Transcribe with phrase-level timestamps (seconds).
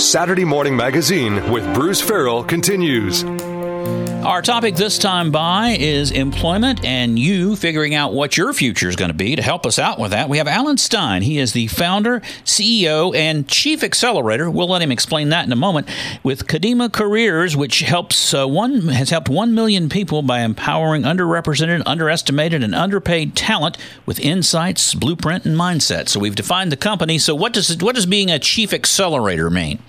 [0.00, 3.22] Saturday Morning Magazine with Bruce Ferrell continues.
[4.30, 8.94] Our topic this time by is employment and you figuring out what your future is
[8.94, 9.34] going to be.
[9.34, 11.22] To help us out with that, we have Alan Stein.
[11.22, 14.50] He is the founder, CEO, and chief accelerator.
[14.50, 15.88] We'll let him explain that in a moment.
[16.22, 21.82] With Kadima Careers, which helps uh, one has helped one million people by empowering underrepresented,
[21.86, 26.08] underestimated, and underpaid talent with insights, blueprint, and mindset.
[26.08, 27.18] So we've defined the company.
[27.18, 29.80] So what does what does being a chief accelerator mean?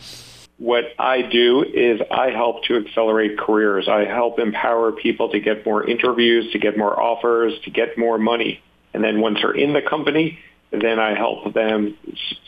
[0.61, 3.87] What I do is I help to accelerate careers.
[3.87, 8.19] I help empower people to get more interviews, to get more offers, to get more
[8.19, 8.61] money.
[8.93, 10.37] And then once they're in the company,
[10.69, 11.97] then I help them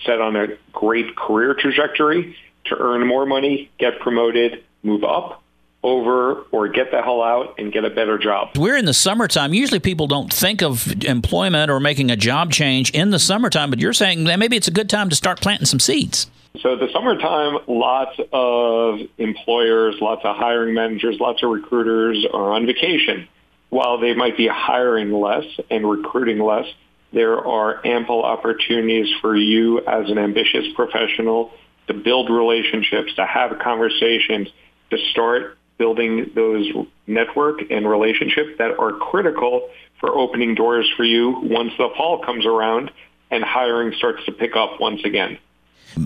[0.06, 5.42] set on a great career trajectory to earn more money, get promoted, move up,
[5.82, 8.56] over or get the hell out and get a better job.
[8.56, 9.56] We're in the summertime.
[9.56, 13.80] Usually people don't think of employment or making a job change in the summertime, but
[13.80, 16.28] you're saying that maybe it's a good time to start planting some seeds.
[16.62, 22.68] So the summertime, lots of employers, lots of hiring managers, lots of recruiters are on
[22.68, 23.28] vacation.
[23.70, 26.66] While they might be hiring less and recruiting less,
[27.12, 31.52] there are ample opportunities for you as an ambitious professional
[31.88, 34.48] to build relationships, to have conversations,
[34.92, 36.72] to start building those
[37.08, 42.46] network and relationships that are critical for opening doors for you once the fall comes
[42.46, 42.92] around
[43.32, 45.40] and hiring starts to pick up once again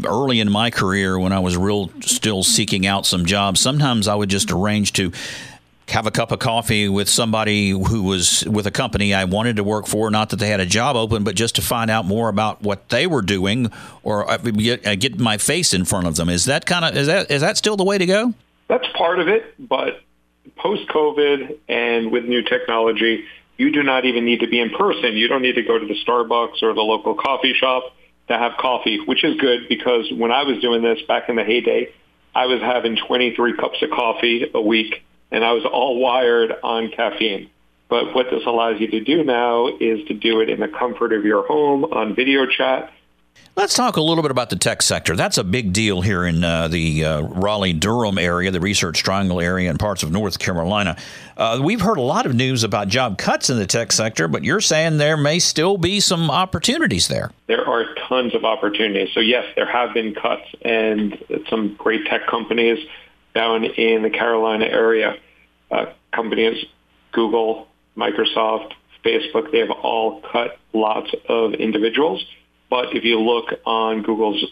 [0.06, 4.16] early in my career when I was real still seeking out some jobs, sometimes I
[4.16, 5.12] would just arrange to
[5.90, 9.64] have a cup of coffee with somebody who was with a company I wanted to
[9.64, 10.12] work for.
[10.12, 12.90] Not that they had a job open, but just to find out more about what
[12.90, 13.72] they were doing,
[14.04, 16.30] or uh, get, uh, get my face in front of them.
[16.30, 18.34] Is that kind of is that is that still the way to go?
[18.68, 20.02] That's part of it, but
[20.58, 23.24] post COVID and with new technology,
[23.58, 25.16] you do not even need to be in person.
[25.16, 27.96] You don't need to go to the Starbucks or the local coffee shop
[28.28, 31.44] to have coffee, which is good because when I was doing this back in the
[31.44, 31.90] heyday,
[32.36, 36.92] I was having 23 cups of coffee a week and I was all wired on
[36.92, 37.50] caffeine.
[37.90, 41.14] But what this allows you to do now is to do it in the comfort
[41.14, 42.92] of your home on video chat
[43.58, 45.16] Let's talk a little bit about the tech sector.
[45.16, 49.42] That's a big deal here in uh, the uh, Raleigh Durham area, the Research Triangle
[49.42, 50.96] area, and parts of North Carolina.
[51.36, 54.44] Uh, we've heard a lot of news about job cuts in the tech sector, but
[54.44, 57.32] you're saying there may still be some opportunities there.
[57.48, 59.10] There are tons of opportunities.
[59.16, 61.18] So, yes, there have been cuts, and
[61.50, 62.78] some great tech companies
[63.34, 65.16] down in the Carolina area,
[65.72, 66.64] uh, companies,
[67.12, 72.24] Google, Microsoft, Facebook, they have all cut lots of individuals.
[72.70, 74.44] But if you look on Google's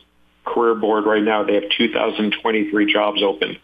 [0.45, 3.57] career board right now, they have 2,023 jobs open.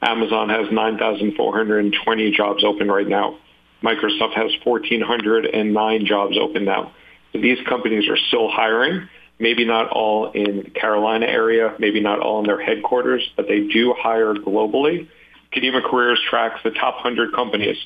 [0.00, 3.38] Amazon has 9,420 jobs open right now.
[3.82, 6.92] Microsoft has 1,409 jobs open now.
[7.32, 9.08] So these companies are still hiring,
[9.38, 13.60] maybe not all in the Carolina area, maybe not all in their headquarters, but they
[13.60, 15.08] do hire globally.
[15.52, 17.76] Kadima Careers tracks the top 100 companies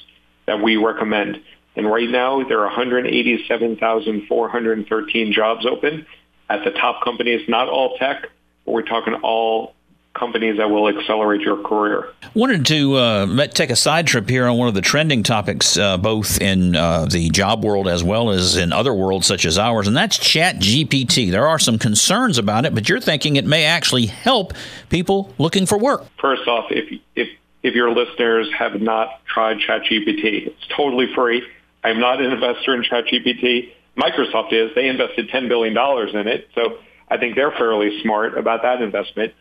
[0.46, 1.42] that we recommend.
[1.76, 6.06] And right now, there are 187,413 jobs open
[6.48, 8.22] at the top companies, not all tech,
[8.64, 9.74] but we're talking all
[10.14, 12.08] companies that will accelerate your career.
[12.34, 15.98] Wanted to uh, take a side trip here on one of the trending topics, uh,
[15.98, 19.86] both in uh, the job world as well as in other worlds such as ours,
[19.86, 21.30] and that's Chat GPT.
[21.30, 24.54] There are some concerns about it, but you're thinking it may actually help
[24.88, 26.06] people looking for work.
[26.18, 27.28] First off, if if
[27.62, 31.46] if your listeners have not tried ChatGPT, it's totally free.
[31.86, 33.70] I'm not an investor in ChatGPT.
[33.96, 34.72] Microsoft is.
[34.74, 35.76] They invested $10 billion
[36.16, 36.48] in it.
[36.54, 39.34] So I think they're fairly smart about that investment.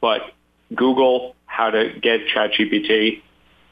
[0.00, 0.20] But
[0.74, 3.22] Google how to get ChatGPT,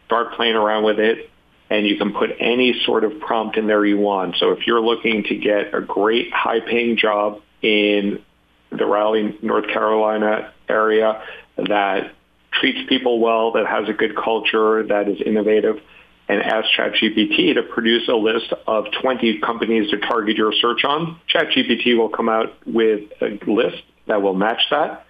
[0.06, 1.30] start playing around with it,
[1.68, 4.36] and you can put any sort of prompt in there you want.
[4.38, 8.22] So if you're looking to get a great high-paying job in
[8.70, 11.22] the Raleigh, North Carolina area
[11.58, 12.12] that
[12.52, 15.80] treats people well, that has a good culture, that is innovative,
[16.28, 21.20] and ask ChatGPT to produce a list of 20 companies to target your search on.
[21.32, 25.06] ChatGPT will come out with a list that will match that.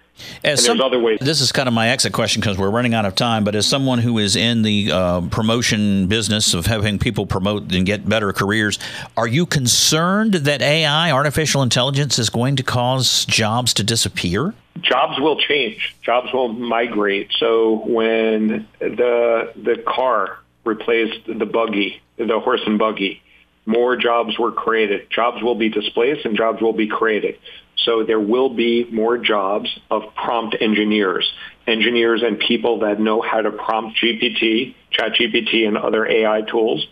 [0.55, 1.19] Some, other ways.
[1.19, 3.43] This is kind of my exit question because we're running out of time.
[3.43, 7.85] But as someone who is in the uh, promotion business of having people promote and
[7.85, 8.79] get better careers,
[9.17, 14.53] are you concerned that AI, artificial intelligence, is going to cause jobs to disappear?
[14.81, 15.95] Jobs will change.
[16.01, 17.31] Jobs will migrate.
[17.37, 23.21] So when the the car replaced the buggy, the horse and buggy.
[23.65, 25.09] More jobs were created.
[25.09, 27.37] Jobs will be displaced and jobs will be created.
[27.77, 31.31] So there will be more jobs of prompt engineers,
[31.67, 36.85] engineers and people that know how to prompt GPT, ChatGPT, and other AI tools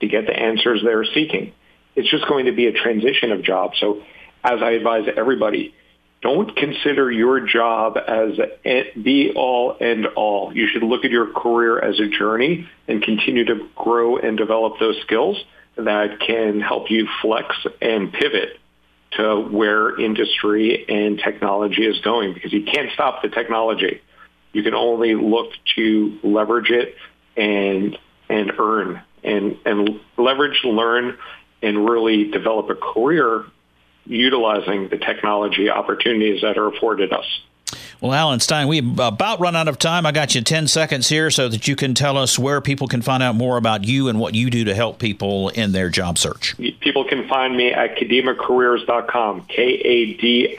[0.00, 1.52] to get the answers they're seeking.
[1.94, 3.78] It's just going to be a transition of jobs.
[3.80, 4.02] So
[4.44, 5.74] as I advise everybody,
[6.26, 8.30] don't consider your job as
[9.00, 10.52] be all end all.
[10.52, 14.80] You should look at your career as a journey and continue to grow and develop
[14.80, 15.36] those skills
[15.76, 18.58] that can help you flex and pivot
[19.12, 24.00] to where industry and technology is going because you can't stop the technology.
[24.52, 26.96] You can only look to leverage it
[27.36, 27.96] and
[28.28, 31.18] and earn and and leverage, learn,
[31.62, 33.44] and really develop a career
[34.06, 37.24] utilizing the technology opportunities that are afforded us.
[38.00, 40.04] Well, Alan Stein, we about run out of time.
[40.06, 43.00] I got you 10 seconds here so that you can tell us where people can
[43.02, 46.18] find out more about you and what you do to help people in their job
[46.18, 46.56] search.
[46.80, 50.52] People can find me at kadimacareers.com, K-A-D-I-M-A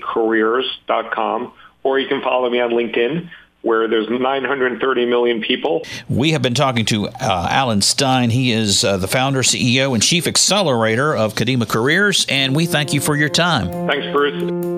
[0.00, 1.52] careers.com,
[1.82, 3.28] or you can follow me on LinkedIn
[3.64, 5.84] where there's 930 million people.
[6.08, 8.30] We have been talking to uh, Alan Stein.
[8.30, 12.92] He is uh, the founder, CEO, and chief accelerator of Kadima Careers, and we thank
[12.92, 13.68] you for your time.
[13.86, 14.73] Thanks, Bruce.